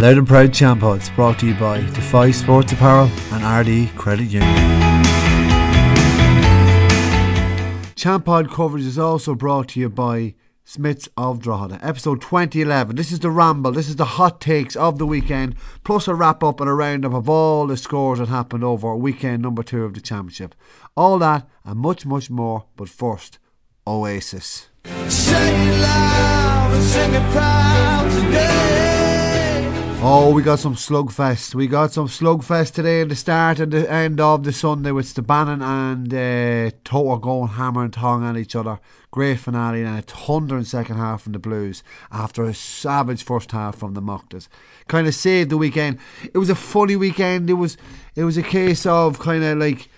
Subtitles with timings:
[0.00, 4.54] Louth and Proud Champods brought to you by Defy Sports Apparel and Ardee Credit Union.
[7.96, 10.34] Champod coverage is also brought to you by
[10.64, 12.96] Smiths of Drogheda, episode 2011.
[12.96, 16.42] This is the ramble, this is the hot takes of the weekend, plus a wrap
[16.42, 19.92] up and a roundup of all the scores that happened over weekend number two of
[19.92, 20.54] the championship.
[20.96, 23.38] All that and much, much more, but first,
[23.86, 24.70] Oasis.
[30.02, 31.54] Oh, we got some slugfest.
[31.54, 35.12] We got some slugfest today in the start and the end of the Sunday with
[35.12, 38.80] Stabannon and uh, Toto going hammer and tong at each other.
[39.10, 43.52] Great finale and a thunder in second half from the Blues after a savage first
[43.52, 44.48] half from the Mochtas.
[44.88, 45.98] Kind of saved the weekend.
[46.32, 47.50] It was a funny weekend.
[47.50, 47.76] It was
[48.16, 49.90] it was a case of kind of like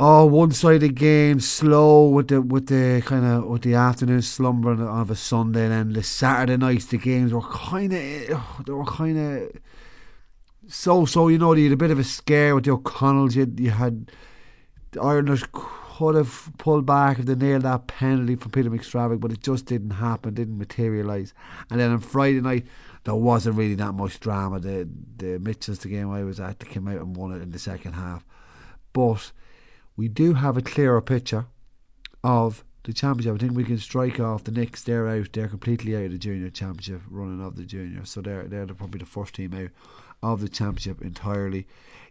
[0.00, 4.72] oh, one sided game, slow with the with the kind of with the afternoon slumber
[4.82, 8.00] of a Sunday, and then the Saturday nights the games were kind of
[8.66, 9.52] they were kind of
[10.68, 11.28] so so.
[11.28, 13.36] You know, you had a bit of a scare with the O'Connells.
[13.36, 14.10] You, you had
[14.92, 19.32] the Irelanders could have pulled back if they nailed that penalty from Peter McStravick, but
[19.32, 21.34] it just didn't happen, didn't materialise.
[21.70, 22.66] And then on Friday night.
[23.04, 24.60] There wasn't really that much drama.
[24.60, 27.50] The the Mitchels, the game I was at, they came out and won it in
[27.50, 28.26] the second half.
[28.92, 29.32] But
[30.00, 31.44] we do have a clearer picture
[32.24, 33.34] of the championship.
[33.34, 34.82] I think we can strike off the Knicks.
[34.82, 35.34] They're out.
[35.34, 38.06] They're completely out of the junior championship running of the junior.
[38.06, 39.68] So they're they're probably the first team out
[40.22, 41.66] of the championship entirely.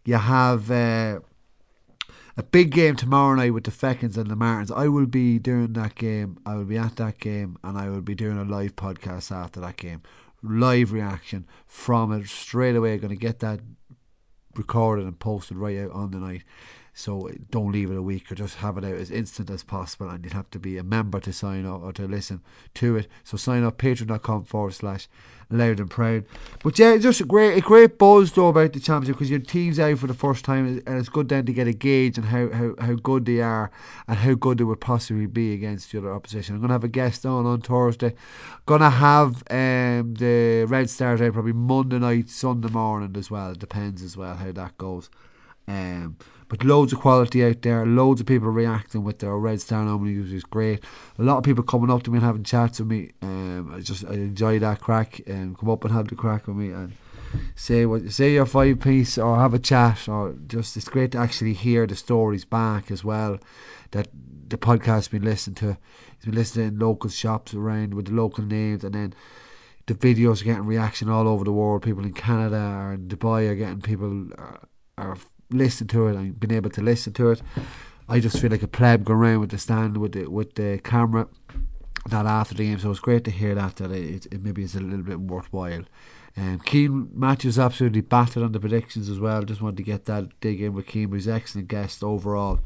[0.05, 0.69] You have.
[0.69, 1.21] Uh,
[2.37, 4.71] a big game tomorrow night with the Fechins and the Martins.
[4.71, 6.37] I will be doing that game.
[6.45, 9.59] I will be at that game, and I will be doing a live podcast after
[9.59, 10.03] that game.
[10.41, 12.97] Live reaction from it straight away.
[12.97, 13.59] Going to get that
[14.55, 16.43] recorded and posted right out on the night.
[16.93, 20.09] So don't leave it a week or just have it out as instant as possible.
[20.09, 22.41] And you'd have to be a member to sign up or to listen
[22.75, 23.07] to it.
[23.23, 25.07] So sign up patreon.com forward slash
[25.51, 26.25] loud and proud.
[26.63, 29.79] But yeah, just a great, a great buzz though about the championship because your team's
[29.79, 32.49] out for the first time, and it's good then to get a gauge on how,
[32.49, 33.71] how, how good they are
[34.07, 36.55] and how good they would possibly be against the other opposition.
[36.55, 38.13] I'm going to have a guest on on Thursday.
[38.67, 43.51] To have um, the Red Stars out probably Monday night, Sunday morning as well.
[43.51, 45.09] It depends as well how that goes.
[45.69, 49.85] Um, but loads of quality out there, loads of people reacting with their Red Star
[49.85, 50.83] nominee, which is great.
[51.19, 53.11] A lot of people coming up to me and having chats with me.
[53.21, 56.47] Um, I just I enjoy that crack and um, come up and have the crack
[56.47, 56.93] with me and
[57.55, 61.19] say what say your five piece or have a chat or just it's great to
[61.19, 63.37] actually hear the stories back as well
[63.91, 64.07] that
[64.47, 65.77] the podcast has been listened to.
[66.15, 69.13] It's been listened in local shops around with the local names and then
[69.85, 71.83] the videos are getting reaction all over the world.
[71.83, 75.17] People in Canada or in Dubai are getting people are, are
[75.51, 77.41] listen to it and been able to listen to it.
[78.07, 80.79] I just feel like a pleb going around with the stand with the with the
[80.83, 81.27] camera
[82.09, 82.79] that after the game.
[82.79, 85.83] So it's great to hear that that it, it maybe is a little bit worthwhile.
[86.37, 89.43] Um, Keane Matthews absolutely battered on the predictions as well.
[89.43, 91.13] Just wanted to get that dig in with Keane.
[91.27, 92.59] Excellent guest overall.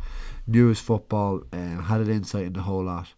[0.46, 3.14] Knew his football, um, had an insight in the whole lot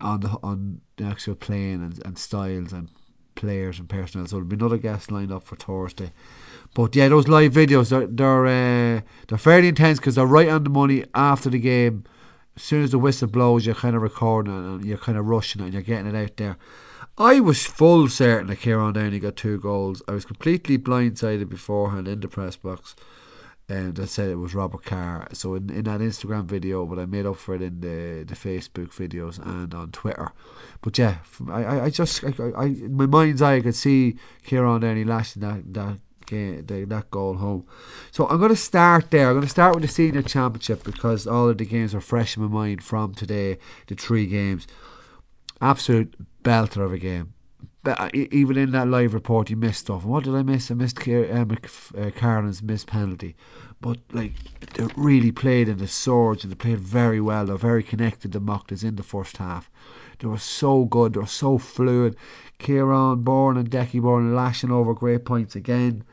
[0.00, 2.90] on the on the actual playing and, and styles and
[3.34, 4.26] players and personnel.
[4.26, 6.12] So there'll be another guest lined up for Thursday.
[6.74, 10.64] But yeah, those live videos they're they're uh, they're fairly intense because they're right on
[10.64, 12.04] the money after the game.
[12.56, 15.62] As soon as the whistle blows, you're kind of recording and you're kind of rushing
[15.62, 16.58] it and you're getting it out there.
[17.18, 20.02] I was full certain that Kieran Downey got two goals.
[20.08, 22.96] I was completely blindsided beforehand in the press box.
[23.68, 25.28] And um, that said it was Robert Carr.
[25.32, 28.34] So in, in that Instagram video, but I made up for it in the the
[28.34, 30.32] Facebook videos and on Twitter.
[30.80, 31.18] But yeah,
[31.48, 35.42] I, I just I, I in my mind's eye I could see Kieran Downey lashing
[35.42, 37.66] that that game, that goal home.
[38.10, 39.28] So I'm going to start there.
[39.28, 42.36] I'm going to start with the senior championship because all of the games are fresh
[42.36, 43.58] in my mind from today.
[43.86, 44.66] The three games,
[45.60, 47.34] absolute belter of a game.
[47.84, 50.04] But even in that live report, you missed stuff.
[50.04, 50.70] What did I miss?
[50.70, 53.34] I missed uh, Carlin's missed penalty.
[53.80, 54.34] But like
[54.74, 57.46] they really played in the swords and they played very well.
[57.46, 58.30] They're very connected.
[58.30, 59.68] The Mochtas in the first half.
[60.20, 61.14] They were so good.
[61.14, 62.14] They were so fluid.
[62.58, 66.04] Kieran Byrne and Decky Byrne lashing over great points again.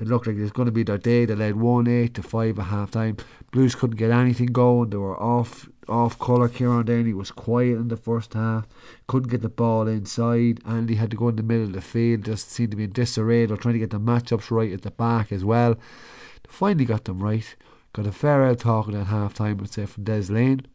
[0.00, 1.24] It looked like it was going to be their day.
[1.24, 3.16] They led 1 8 to 5 at half time.
[3.50, 4.90] Blues couldn't get anything going.
[4.90, 6.48] They were off off colour.
[6.48, 8.66] Kieran Downey was quiet in the first half.
[9.08, 10.60] Couldn't get the ball inside.
[10.64, 12.24] Andy had to go in the middle of the field.
[12.24, 13.46] Just seemed to be in disarray.
[13.46, 15.74] They're trying to get the matchups right at the back as well.
[15.74, 17.56] They finally got them right.
[17.92, 20.66] Got a fair talking at half time, I'd say, from Des Lane.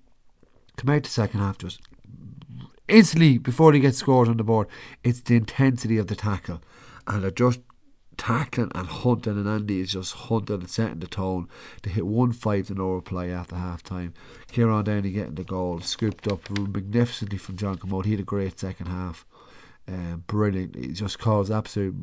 [0.75, 1.79] Come out the second half just
[2.87, 4.67] instantly before they get scored on the board.
[5.03, 6.61] It's the intensity of the tackle.
[7.07, 7.59] And they're just
[8.17, 11.47] tackling and hunting, and Andy is just hunting and setting the tone
[11.81, 14.13] to hit one five to no reply after half time.
[14.51, 18.05] Kieran Downey getting the goal, scooped up magnificently from John Commode.
[18.05, 19.25] He had a great second half.
[19.87, 20.75] uh, brilliant.
[20.75, 21.95] He just caused absolute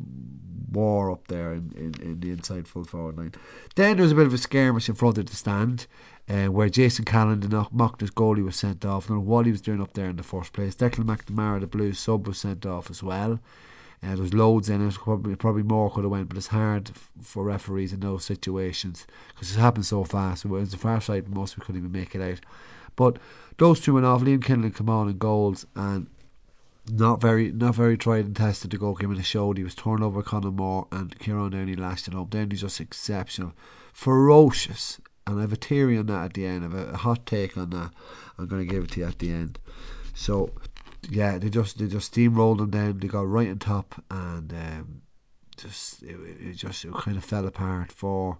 [0.71, 3.33] war up there in, in, in the inside full forward line.
[3.75, 5.87] Then there was a bit of a skirmish in front of the stand
[6.29, 9.05] uh, where Jason Callan, the Mockness goalie, was sent off.
[9.05, 10.75] I don't know what he was doing up there in the first place.
[10.75, 13.39] Declan McNamara, the Blues sub, was sent off as well.
[14.03, 14.95] Uh, there was loads in it.
[14.95, 19.05] Probably, probably more could have went, but it's hard f- for referees in those situations
[19.33, 20.43] because it happened so fast.
[20.43, 22.39] It was the far side, most we couldn't even make it out.
[22.95, 23.19] But
[23.57, 24.21] those two went off.
[24.21, 26.07] Liam Kinlan come on in goals, and
[26.89, 29.53] not very not very tried and tested to go give it a show.
[29.53, 32.29] He was turned over Conor Moore and Kieran Downey lashed it up.
[32.29, 33.53] Downey's just exceptional,
[33.93, 36.65] ferocious, and I have a theory on that at the end.
[36.65, 37.91] I have a, a hot take on that.
[38.37, 39.59] I'm going to give it to you at the end.
[40.13, 40.51] So
[41.09, 42.99] yeah, they just they just steamrolled them down.
[42.99, 45.01] They got right on top, and um,
[45.57, 48.37] just it, it just it kind of fell apart for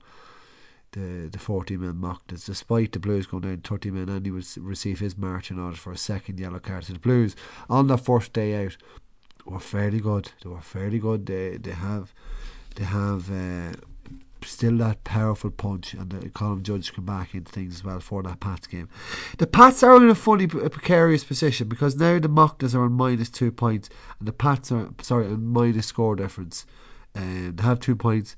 [0.92, 2.46] the the 40 men mocked us.
[2.46, 5.92] Despite the Blues going down 30 men, and he would receive his marching orders for
[5.92, 6.86] a second yellow card.
[6.86, 7.36] So the Blues
[7.70, 8.78] on their first day out
[9.46, 10.32] were fairly good.
[10.44, 11.26] They were fairly good.
[11.26, 12.14] They they have
[12.76, 13.32] they have.
[13.32, 13.74] Uh,
[14.44, 18.24] still that powerful punch, and the Colin Judge come back into things as well for
[18.24, 18.90] that Pats game.
[19.38, 22.94] The Pats are in a funny, a precarious position because now the Mochtas are on
[22.94, 23.90] minus two points,
[24.20, 26.66] and the Pats are sorry on minus score difference.
[27.14, 28.36] And um, they have two points.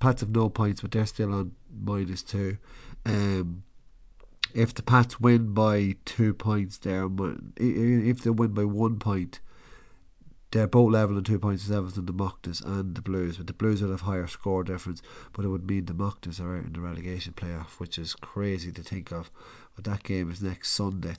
[0.00, 2.58] Pats have no points, but they're still on minus two.
[3.04, 3.62] Um,
[4.54, 7.08] if the Pats win by two points, there,
[7.56, 9.40] if they win by one point,
[10.50, 13.36] they're both level in two points the Mochtas and the Blues.
[13.36, 15.02] But the Blues would have higher score difference,
[15.32, 18.70] but it would mean the Mochtas are out in the relegation playoff, which is crazy
[18.72, 19.30] to think of.
[19.74, 21.16] But that game is next Sunday.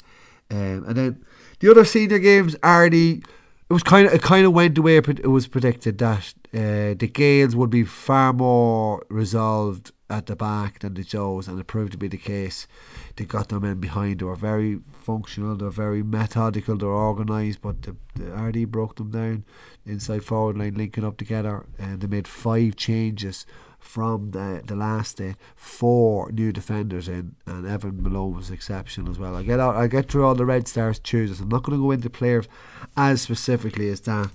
[0.49, 1.25] Um, and then
[1.59, 3.23] the other senior games are the.
[3.69, 6.95] It was kind of it kind of went the way it was predicted that uh,
[6.97, 11.67] the Gaels would be far more resolved at the back than the Joes, and it
[11.67, 12.67] proved to be the case.
[13.15, 14.19] They got their men behind.
[14.19, 15.55] They were very functional.
[15.55, 16.77] They're very methodical.
[16.77, 19.43] They're organised, but the, the Ardee broke them down
[19.85, 23.45] inside forward line, linking up together, and they made five changes
[23.79, 25.35] from the the last day.
[25.55, 29.35] Four new defenders in, and Evan Malone was exceptional as well.
[29.35, 29.75] I get out.
[29.75, 31.41] I get through all the Red Stars choosers.
[31.41, 32.47] I'm not going to go into players
[32.95, 34.29] as specifically as that,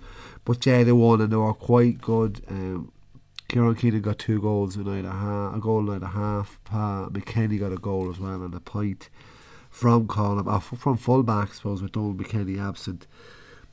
[0.45, 2.43] but yeah, they won and they were quite good.
[2.49, 2.92] Um,
[3.53, 6.59] Kieran Keenan got two goals in either half, a goal in a half.
[6.65, 9.11] Pa McKenny got a goal as well and a point
[9.69, 13.07] from Colin, uh, from fullback, I suppose, with Donald McKenny absent.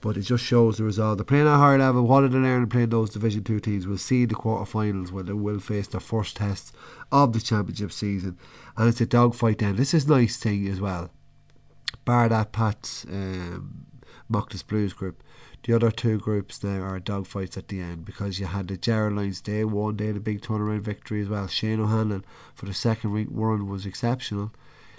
[0.02, 1.18] But it just shows the result.
[1.18, 2.06] They're playing at a higher level.
[2.06, 3.88] What are they learning playing those Division 2 teams?
[3.88, 6.76] We'll see the quarterfinals where they will face their first test
[7.10, 8.38] of the championship season.
[8.76, 9.78] And it's a dogfight then.
[9.78, 11.10] This is a nice thing as well.
[12.04, 13.86] Bar that Pat's um,
[14.32, 15.24] Mockness Blues group
[15.64, 19.42] the other two groups now are dogfights at the end because you had the Geraldines
[19.42, 21.48] day one, day the big turnaround victory as well.
[21.48, 22.24] Shane O'Hanlon
[22.54, 24.52] for the second run was exceptional.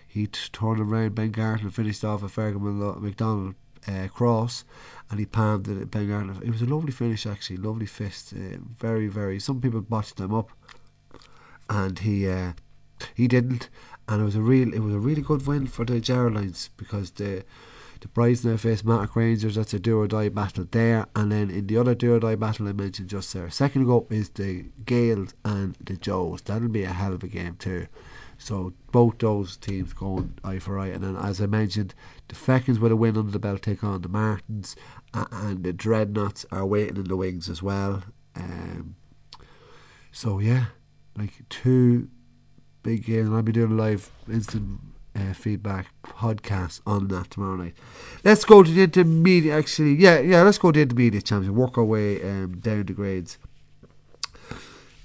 [0.06, 3.54] He turned around Ben Gartley and finished off a Fergus McDonald
[3.88, 4.64] uh, cross
[5.08, 6.46] and he palmed it Ben Gartley.
[6.46, 8.34] It was a lovely finish actually, lovely fist.
[8.34, 9.40] Uh, very, very.
[9.40, 10.50] Some people botched them up
[11.70, 12.52] and he uh,
[13.14, 13.70] he didn't.
[14.08, 17.12] And it was a real, it was a really good win for the Geraldines because
[17.12, 17.44] the
[18.00, 19.56] the Brides now face Mattock Rangers.
[19.56, 21.06] That's a do or die battle there.
[21.14, 24.10] And then in the other do or die battle I mentioned just there, second up
[24.10, 26.40] is the Gaels and the Joes.
[26.42, 27.86] That'll be a hell of a game too.
[28.38, 30.88] So both those teams going eye for eye.
[30.88, 31.94] And then as I mentioned,
[32.28, 34.76] the Fechins with a win under the belt take on the Martins,
[35.12, 38.02] and the Dreadnots are waiting in the wings as well.
[38.34, 38.96] Um,
[40.10, 40.66] so yeah,
[41.18, 42.08] like two
[42.82, 43.30] big games.
[43.30, 44.80] I'll be doing a live instant
[45.14, 47.74] uh, feedback podcast on that tomorrow night.
[48.24, 49.54] Let's go to the intermediate.
[49.54, 50.42] Actually, yeah, yeah.
[50.42, 51.56] Let's go to the intermediate championship.
[51.56, 53.38] Work our way um, down the grades.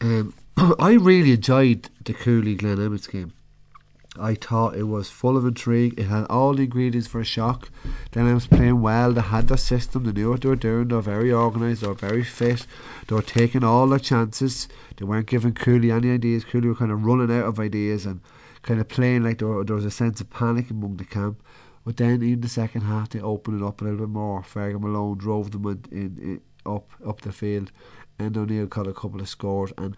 [0.01, 0.33] Um,
[0.79, 3.33] I really enjoyed the Cooley Glen Emmets game.
[4.17, 5.99] I thought it was full of intrigue.
[5.99, 7.69] It had all the ingredients for a shock.
[8.11, 9.11] Then I was playing well.
[9.11, 10.05] They had their system.
[10.05, 10.87] They knew what they were doing.
[10.87, 11.81] They were very organised.
[11.81, 12.65] They were very fit.
[13.07, 14.69] They were taking all their chances.
[14.95, 16.45] They weren't giving Cooley any ideas.
[16.45, 18.21] Cooley were kind of running out of ideas and
[18.65, 21.41] kind of playing like there, there was a sense of panic among the camp.
[21.85, 24.41] But then in the second half, they opened it up a little bit more.
[24.41, 27.71] Fergus Malone drove them in, in, in, up up the field,
[28.17, 29.71] and O'Neill caught a couple of scores.
[29.77, 29.95] And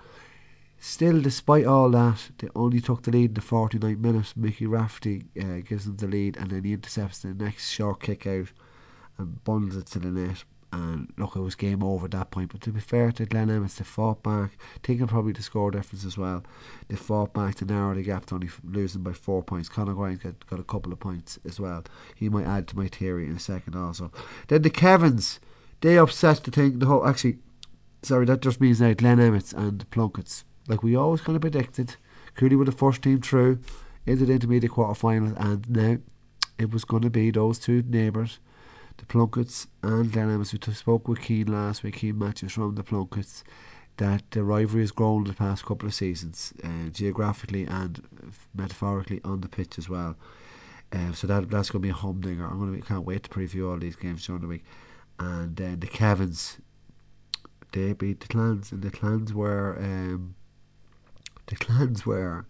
[0.77, 4.35] still, despite all that, they only took the lead in the 49 minutes.
[4.35, 8.27] Mickey Rafferty uh, gives them the lead, and then he intercepts the next short kick
[8.27, 8.51] out
[9.17, 12.51] and bundles it to the net and look, it was game over at that point.
[12.51, 16.03] But to be fair to Glen Emmets, they fought back, taking probably the score difference
[16.03, 16.43] as well.
[16.87, 19.69] They fought back to narrow the gap to only losing by four points.
[19.69, 21.85] Conor Grimes got, got a couple of points as well.
[22.15, 24.11] He might add to my theory in a second also.
[24.47, 25.39] Then the Kevins,
[25.81, 26.79] they upset the thing.
[26.79, 27.37] The whole actually,
[28.01, 31.95] sorry, that just means now Glen Emmets and Plunketts, like we always kind of predicted.
[32.35, 33.59] Cooley with the first team through
[34.05, 35.97] into the intermediate quarter final, and now
[36.59, 38.39] it was going to be those two neighbours
[38.97, 43.43] the Plunkets and Glen We spoke with Keane last week, Keane Matthews from the Plunkets,
[43.97, 48.01] that the rivalry has grown in the past couple of seasons, uh, geographically and
[48.53, 50.15] metaphorically on the pitch as well.
[50.91, 52.45] Um, so that that's going to be a humdinger.
[52.45, 54.63] I'm going to be, can't wait to preview all these games during the week.
[55.19, 56.59] And then the Kevins,
[57.71, 60.35] they beat the Clans, and the Clans were um,
[61.47, 62.45] the Clans were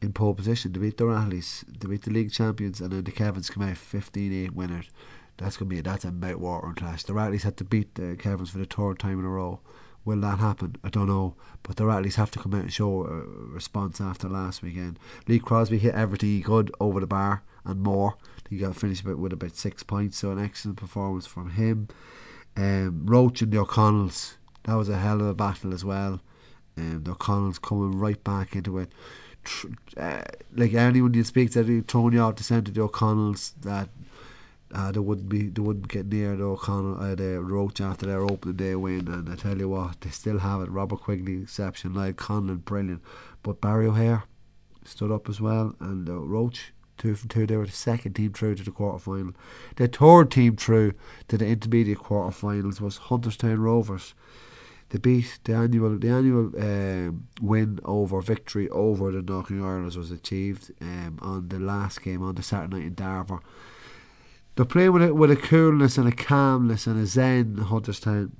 [0.00, 0.72] in pole position.
[0.72, 3.76] They beat the Rallies, they beat the league champions, and then the Kevins come out
[3.76, 4.90] 15-8 winners.
[5.36, 7.02] That's to be that's a mouth-watering clash.
[7.02, 9.60] The Rallies had to beat the Kevins for the third time in a row.
[10.04, 10.76] Will that happen?
[10.84, 11.34] I don't know.
[11.62, 13.22] But the Rattleys have to come out and show a
[13.52, 14.98] response after last weekend.
[15.26, 18.16] Lee Crosby hit everything he could over the bar and more.
[18.50, 21.88] He got finished with about six points, so an excellent performance from him.
[22.56, 26.20] Um, Roche and the O'Connells, that was a hell of a battle as well.
[26.76, 28.92] Um, the O'Connells coming right back into it.
[29.96, 30.22] Uh,
[30.54, 33.88] like anyone you speak to, throwing you out the centre, the O'Connells that
[34.74, 38.22] uh, they wouldn't be they wouldn't get near the O'Connell uh, the Roche after their
[38.22, 40.70] opening day win and I tell you what they still have it.
[40.70, 43.02] Robert Quigley exception like Conlon brilliant.
[43.42, 44.24] But Barry O'Hare
[44.84, 48.32] stood up as well and uh, Roche two from two they were the second team
[48.32, 49.32] through to the quarter final
[49.76, 50.92] the third team through
[51.28, 54.14] to the intermediate quarter finals was Hunterstown Rovers.
[54.90, 60.10] They beat the annual the annual um, win over victory over the Knocking Irelands was
[60.10, 63.40] achieved um, on the last game on the Saturday night in Darver
[64.54, 68.32] they're playing with a, with a coolness and a calmness and a zen Hunterstown.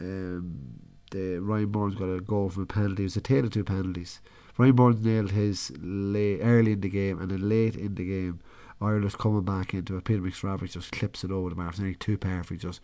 [0.00, 0.80] Um,
[1.10, 3.02] the Ryan Burns got a goal from a penalty.
[3.02, 4.20] It was a tale of two penalties.
[4.56, 8.40] Ryan Burns nailed his late, early in the game, and then late in the game,
[8.80, 10.04] Ireland's coming back into it.
[10.04, 11.68] Peter McStravick just clips it over the bar.
[11.68, 12.80] It's nearly too perfect, just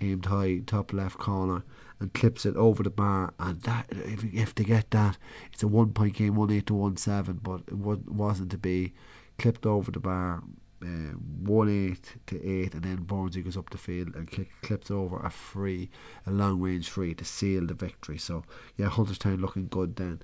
[0.00, 1.64] aimed high, top left corner,
[1.98, 3.32] and clips it over the bar.
[3.38, 5.18] And that, if, if they get that,
[5.52, 8.92] it's a one point game, one eight to one seven, but it wasn't to be.
[9.38, 10.42] Clipped over the bar,
[10.82, 15.18] uh, one eight to eight, and then Barnesy goes up the field and clips over
[15.18, 15.90] a free,
[16.26, 18.18] a long range free to seal the victory.
[18.18, 18.44] So
[18.76, 20.22] yeah, Hunterstown looking good then.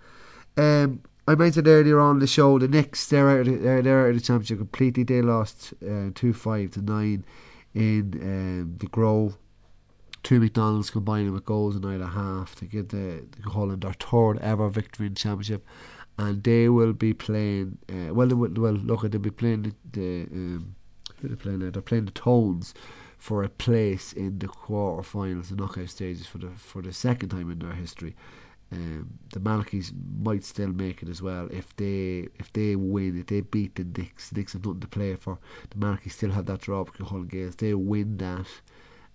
[0.57, 4.11] Um, I mentioned earlier on the show the Knicks they're out of the, they're, out
[4.11, 5.03] of the championship completely.
[5.03, 7.25] They lost uh, two five to nine
[7.75, 9.37] in um, the Grove.
[10.23, 14.39] Two McDonald's combining with goals in either half to give the, the Holland their third
[14.39, 15.65] ever victory in the championship
[16.19, 17.79] and they will be playing.
[17.89, 20.77] Uh, well, they will, well, look, they'll be playing the, the um,
[21.21, 21.71] who they playing now?
[21.71, 22.75] They're playing the Tones
[23.19, 27.51] for a place in the quarter-finals, the knockout stages for the for the second time
[27.51, 28.15] in their history.
[28.73, 33.27] Um, the Malachis might still make it as well if they if they win if
[33.27, 34.31] they beat the Knicks.
[34.31, 35.39] The Knicks have nothing to play for.
[35.71, 37.57] The Malachis still have that draw with Hull Gales.
[37.57, 38.47] They win that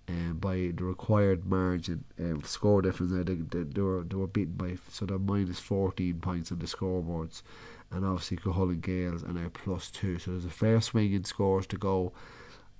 [0.08, 2.04] um, by the required margin.
[2.20, 6.20] Um, score difference, they, they, they, were, they were beaten by so they're minus 14
[6.20, 7.42] points on the scoreboards.
[7.92, 10.18] And obviously, Cuchulainn Gaels are now plus two.
[10.18, 12.14] So there's a fair swing in scores to go.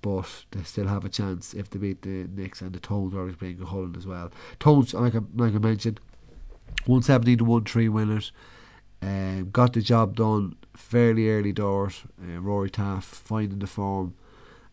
[0.02, 3.32] But they still have a chance if they beat the Knicks and the Tones are
[3.34, 4.32] playing Cuchulainn as well.
[4.60, 6.00] Tones, like I, like I mentioned,
[6.86, 8.32] 117 to 1 3 winners.
[9.04, 12.04] Um, got the job done fairly early doors.
[12.22, 14.14] Uh, Rory Taff finding the form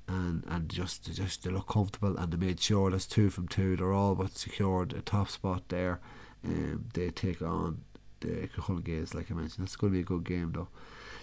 [0.08, 3.76] and and just just they look comfortable and they made sure that's two from two.
[3.76, 6.00] They're all but secured a top spot there.
[6.44, 7.82] Um, they take on
[8.20, 9.66] the Cuchulainn Gaels, like I mentioned.
[9.66, 10.68] That's going to be a good game though.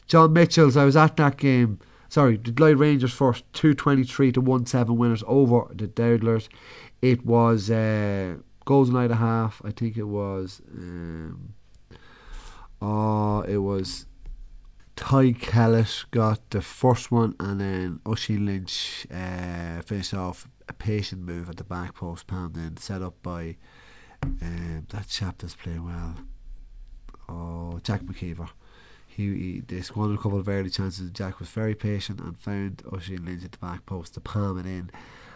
[0.07, 0.77] John Mitchels.
[0.77, 1.79] I was at that game.
[2.09, 6.47] Sorry, the Glyde Rangers first, two twenty three to one seven winners over the Dowdlers.
[7.01, 9.61] It was uh, goals night a half.
[9.65, 10.61] I think it was.
[10.71, 11.53] Um,
[12.81, 14.05] oh, it was
[14.95, 21.21] Ty Kellett got the first one, and then Oisin Lynch uh, finished off a patient
[21.21, 23.57] move at the back post, pounding, set up by
[24.23, 26.15] um, that chap that's playing well.
[27.27, 28.49] Oh, Jack McKeever.
[29.07, 31.09] He, he they squandered a couple of early chances.
[31.11, 34.65] Jack was very patient and found Oisin Lynch at the back post to palm it
[34.65, 34.91] in.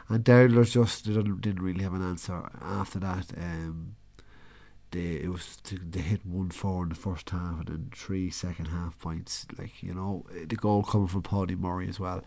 [0.07, 3.31] And Dowdlers just didn't, didn't really have an answer after that.
[3.37, 3.95] Um,
[4.91, 8.65] they it was they hit one four in the first half and then three second
[8.65, 9.45] half points.
[9.57, 12.23] Like you know, the goal coming from Paddy Murray as well.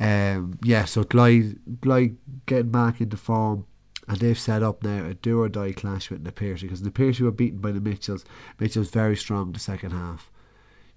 [0.00, 2.16] Um, yeah, so Glyde Glyde
[2.46, 3.66] getting back into form.
[4.08, 6.90] And they've set up now a do or die clash with the Piercy because the
[6.90, 8.24] Piercy were beaten by the Mitchels.
[8.58, 10.28] Mitchels very strong the second half.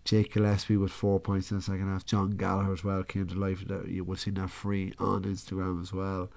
[0.05, 2.03] Jake Gillespie with four points in the second half.
[2.03, 3.63] John Gallagher as well came to life.
[3.87, 6.31] You will see that free on Instagram as well.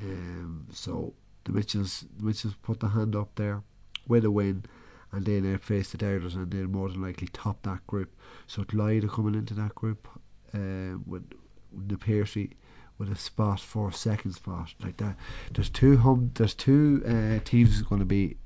[0.00, 3.64] Um, so the Mitchels, Mitchels put the hand up there
[4.08, 4.64] with a win
[5.12, 8.14] and then uh, face the Dowdlers and they'll more than likely top that group.
[8.46, 10.08] So Glyde are coming into that group
[10.52, 11.30] uh, with,
[11.72, 12.50] the Piercy
[12.98, 15.16] with a spot for a second spot like that.
[15.52, 16.30] There's two home.
[16.34, 18.36] There's two uh, teams going to be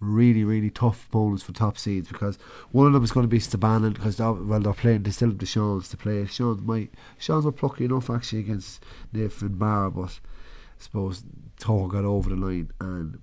[0.00, 2.38] really, really tough opponents for top seeds because
[2.72, 5.28] one of them is going to be Stabannon because they're, well they're playing they still
[5.28, 6.26] have the Seans to play.
[6.26, 11.22] Sean might Sean's were plucky enough actually against Nathan Barra, but I suppose
[11.58, 13.18] Tor got over the line and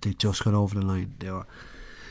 [0.00, 1.14] they just got over the line.
[1.18, 1.46] They were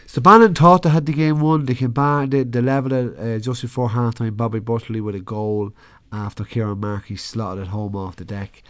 [0.09, 1.65] Stabannon thought they had the game won.
[1.65, 4.33] They came back, they, they levelled it uh, just before half time.
[4.33, 5.71] Bobby Butley with a goal
[6.11, 8.63] after Kieran Markey slotted it home off the deck.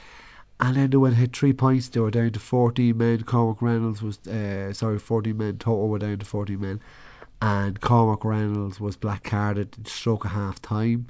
[0.59, 1.87] And then they went hit three points.
[1.87, 3.23] They were down to 14 men.
[3.23, 5.57] Cormac Reynolds was, uh, sorry, 14 men.
[5.57, 6.81] Total were down to 14 men.
[7.41, 11.07] And Cormac Reynolds was black carded, stroke a half time.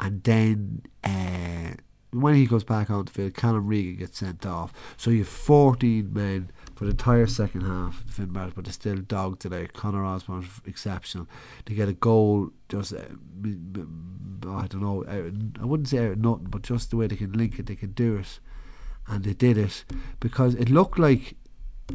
[0.00, 1.74] And then uh,
[2.12, 4.72] when he goes back on the field, Callum Regan gets sent off.
[4.96, 8.98] So you have 14 men for the entire second half, Finn Barrett, but they still
[8.98, 9.66] dogged today.
[9.72, 11.26] Connor Osborne exceptional
[11.64, 12.50] to get a goal.
[12.68, 12.98] Just uh,
[14.46, 15.04] I don't know.
[15.08, 17.92] I wouldn't say out nothing, but just the way they can link it, they can
[17.92, 18.38] do it
[19.08, 19.84] and they did it
[20.20, 21.36] because it looked like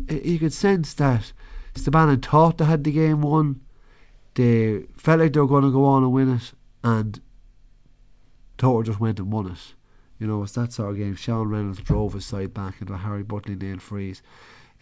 [0.09, 1.33] you could sense that
[1.73, 3.61] Stabannon thought they had the game won.
[4.35, 7.19] They felt like they were going to go on and win it, and
[8.57, 9.73] Total just went and won it.
[10.19, 11.15] You know, it's that sort of game.
[11.15, 14.21] Sean Reynolds drove his side back into a Harry Butley nailed freeze.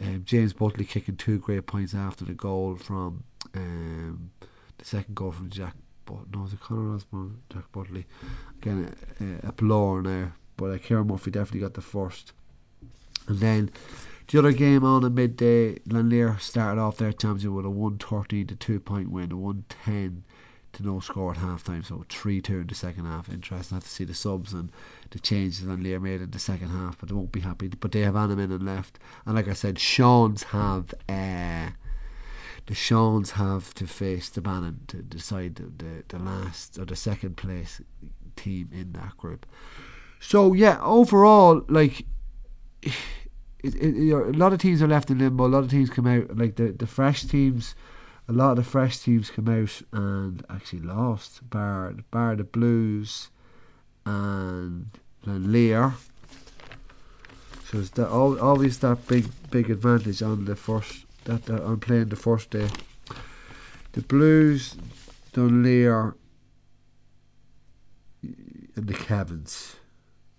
[0.01, 4.31] Um, James Butley kicking two great points after the goal from um,
[4.77, 5.75] the second goal from Jack.
[6.05, 7.41] But no, was it Conor Osborne?
[7.51, 8.05] Jack Butley
[8.61, 12.33] again a, a, a blower now but uh, Kieran Murphy definitely got the first.
[13.27, 13.71] And then
[14.27, 18.55] the other game on the midday, Dunleer started off their championship with a 113 to
[18.55, 20.23] 2 point win, a 110
[20.79, 23.29] to no score at half time, so 3 2 in the second half.
[23.29, 23.75] Interesting.
[23.75, 24.71] I have to see the subs and
[25.11, 27.67] the changes Dunleer made in the second half, but they won't be happy.
[27.67, 28.99] But they have Anna and left.
[29.25, 30.93] And like I said, Sean's have.
[31.07, 31.69] Uh,
[32.69, 36.95] the Seans have to face the Bannon to decide the, the, the last or the
[36.95, 37.81] second place
[38.35, 39.47] team in that group.
[40.19, 42.05] So yeah, overall, like
[42.83, 42.93] it,
[43.63, 45.45] it, it, a lot of teams are left in limbo.
[45.45, 47.73] A lot of teams come out like the the fresh teams.
[48.29, 51.49] A lot of the fresh teams come out and actually lost.
[51.49, 53.29] Bar bar the Blues
[54.05, 54.91] and
[55.25, 55.95] Lear.
[57.65, 62.09] So it's that always that big big advantage on the first that, that on playing
[62.09, 62.69] the first day.
[63.93, 64.75] The Blues,
[65.33, 66.15] Dunleer,
[68.21, 69.77] and the Kevins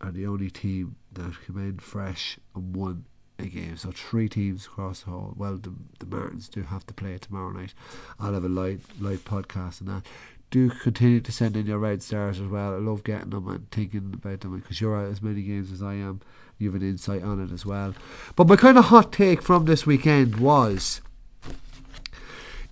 [0.01, 3.07] are the only team that came in fresh and won
[3.41, 3.77] a game.
[3.77, 5.35] So three teams across the whole.
[5.37, 7.75] Well, the, the Martins do have to play tomorrow night.
[8.19, 10.03] I'll have a live live podcast and that.
[10.51, 12.75] Do continue to send in your red stars as well.
[12.75, 15.81] I love getting them and thinking about them because you're at as many games as
[15.81, 16.21] I am.
[16.59, 17.95] You have an insight on it as well.
[18.35, 21.01] But my kind of hot take from this weekend was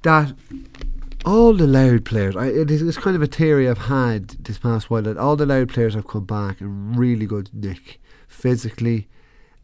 [0.03, 0.35] that
[1.25, 4.59] all the Louth players, I, it is, it's kind of a theory I've had this
[4.59, 9.09] past while that all the Louth players have come back in really good nick, physically,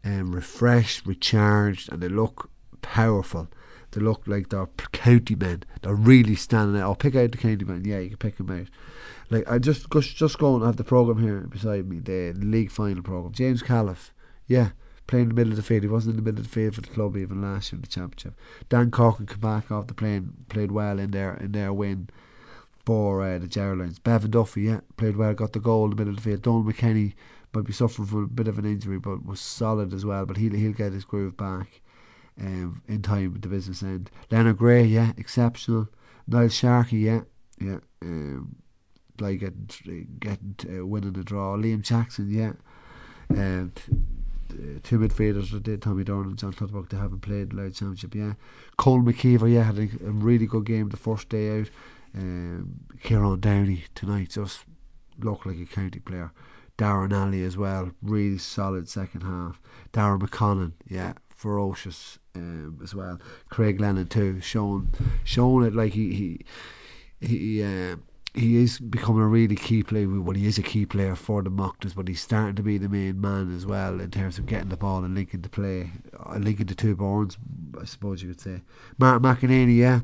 [0.05, 2.49] um, refreshed, recharged, and they look
[2.81, 3.49] powerful.
[3.91, 5.63] They look like they're county men.
[5.81, 6.85] They're really standing out.
[6.85, 7.83] I'll pick out the county men.
[7.85, 8.67] Yeah, you can pick them out.
[9.29, 13.01] Like I just just go and have the program here beside me, the league final
[13.01, 13.33] program.
[13.33, 14.11] James Califf,
[14.47, 14.69] yeah,
[15.07, 15.83] playing in the middle of the field.
[15.83, 17.81] He wasn't in the middle of the field for the club even last year in
[17.81, 18.35] the championship.
[18.69, 22.09] Dan Corkin came back off the plane, played well in their in their win
[22.85, 23.97] for uh, the Geraldines.
[23.97, 26.43] Bevan Duffy, yeah, played well, got the goal in the middle of the field.
[26.43, 27.13] Don McKenny
[27.55, 30.25] might be suffering from a bit of an injury, but was solid as well.
[30.25, 31.81] But he'll he'll get his groove back
[32.39, 34.11] um, in time at the business end.
[34.29, 35.87] Leonard Gray, yeah, exceptional.
[36.27, 37.21] Niall Sharkey, yeah,
[37.59, 37.79] yeah.
[38.01, 38.57] Um,
[39.19, 41.55] like getting getting uh, winning the draw.
[41.55, 42.53] Liam Jackson, yeah.
[43.31, 43.67] Uh,
[44.83, 48.33] two midfielders that Tommy Durnin and John Clutterbuck they haven't played the Louth Championship yeah
[48.77, 51.69] Cole McKeever yeah had a, a, really good game the first day out
[52.13, 54.61] um, Kieran Downey tonight just
[55.19, 56.31] looked like a county player
[56.77, 59.61] Darren Alley as well really solid second half
[59.93, 64.89] Darren McConnon yeah ferocious um, as well Craig Lennon too showing
[65.23, 66.45] showing it like he he
[67.21, 67.95] he uh,
[68.35, 70.07] he is becoming a really key player.
[70.07, 72.89] Well, he is a key player for the Mochtas, but he's starting to be the
[72.89, 76.37] main man as well in terms of getting the ball and linking the play, uh,
[76.37, 77.37] linking the two boards,
[77.79, 78.61] I suppose you could say.
[78.97, 80.01] Mark McEnany, yeah,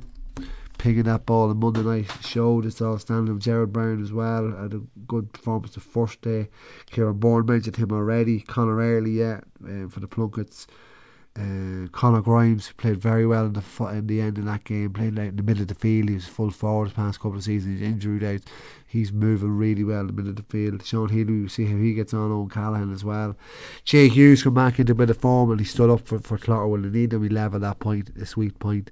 [0.82, 3.36] pinging that ball on Monday night showed it's all standing.
[3.36, 6.50] with Jared Brown as well had a good performance the first day.
[6.88, 8.39] Kieran Byrne mentioned him already.
[8.39, 10.65] Connor Early, yeah, um, for the Plunkets.
[11.38, 14.91] Uh, Conor Grimes played very well in the in the end of that game.
[14.91, 16.10] Played like in the middle of the field.
[16.10, 17.80] He was full forward the past couple of seasons.
[17.80, 18.41] He's injured out.
[18.88, 20.84] He's moving really well in the middle of the field.
[20.84, 22.32] Sean Healy, we see how he gets on.
[22.32, 23.38] Owen Callahan as well.
[23.86, 26.39] Jay Hughes come back into a bit of form and he stood up for for
[26.39, 27.22] Clogher when they need him.
[27.22, 28.89] He leveled that point, a sweet point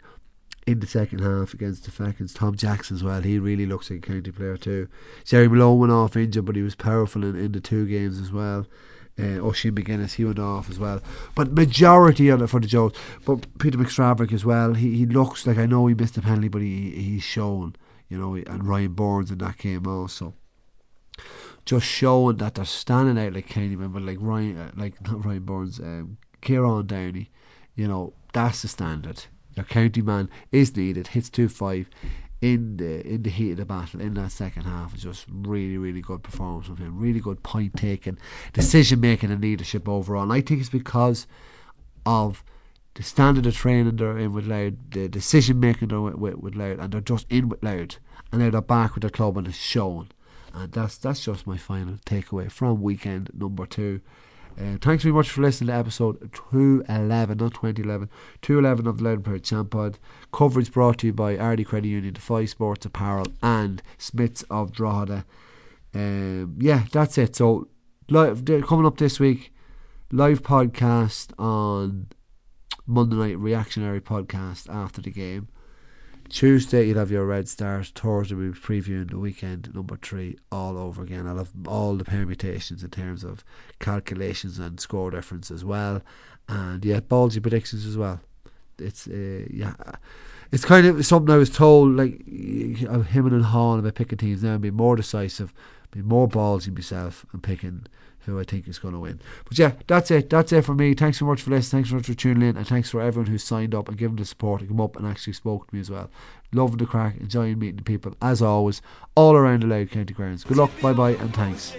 [0.72, 2.34] in the second half against the Falcons.
[2.34, 3.22] Tom Jackson as well.
[3.22, 4.88] He really looks like a county player too.
[5.26, 8.32] Jerry Malone went off injured, but he was powerful in, in the two games as
[8.32, 8.68] well.
[9.20, 11.02] uh, Oisin McGuinness, he went off as well.
[11.36, 12.94] But majority of it for the Joes.
[13.26, 14.74] But Peter McStravick as well.
[14.74, 17.76] He he looks like I know he missed a penalty, but he he's shown,
[18.08, 20.36] you know, and Ryan Burns in that game also.
[21.66, 25.44] Just showing that they're standing out like Candyman, but like Ryan, uh, like not Ryan
[25.44, 27.30] Burns, um, Kieran Downey,
[27.76, 29.26] you know, that's the standard.
[29.60, 31.08] Your county man is needed.
[31.08, 31.90] Hits two five
[32.42, 35.78] in the in the heat of the battle in that second half is just really
[35.78, 36.98] really good performance from him.
[36.98, 38.18] Really good point taking,
[38.54, 40.24] decision making, and leadership overall.
[40.24, 41.28] And I think it's because
[42.06, 42.42] of
[42.94, 46.56] the standard of training they're in with Louth, the decision making they're with, with, with
[46.56, 48.00] Louth, and they're just in with Louth,
[48.32, 50.08] and now they're back with their club and it's shown.
[50.54, 54.00] And that's that's just my final takeaway from weekend number two.
[54.60, 58.10] Uh, thanks very much for listening to episode 211, not 2011,
[58.42, 60.00] 211 of the Louth and Champ.
[60.34, 65.26] Coverage brought to you by Ardee Credit Union, Defy Sports Apparel, and Smiths of Drogheda.
[65.94, 67.38] Um, yeah, that's it.
[67.38, 67.70] So,
[68.10, 69.54] live, coming up this week,
[70.12, 72.08] live podcast on
[72.86, 75.48] Monday night, reactionary podcast after the game.
[76.30, 77.92] Tuesday you'll have your Red Stars.
[77.94, 81.28] Thursday we'll be previewing the weekend number three all over again.
[81.28, 83.44] I'll have all the permutations in terms of
[83.80, 86.02] calculations and score difference as well,
[86.48, 88.22] and yeah, ballsy predictions as well.
[88.78, 89.74] It's uh, yeah,
[90.52, 92.22] it's kind of something I was told like
[92.88, 95.54] of him and Hall about picking teams now, be more decisive,
[95.92, 97.88] be more ballsy myself, and picking
[98.26, 99.20] who I think is going to win.
[99.46, 100.30] But yeah, that's it.
[100.30, 100.94] That's it for me.
[100.94, 101.84] Thanks so much for listening.
[101.84, 102.58] Thanks so much for tuning in.
[102.58, 105.08] And thanks for everyone who signed up and given the support and come up and
[105.08, 106.10] actually spoke to me as well.
[106.52, 108.82] Loving the crack, enjoying meeting the people, as always,
[109.16, 110.44] all around the Louth County grounds.
[110.44, 111.76] Good luck, bye bye, and thanks.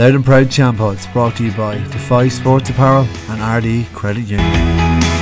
[0.00, 5.19] Louth and Proud Champods brought to you by Defy Sports Apparel and Ardee Credit Union.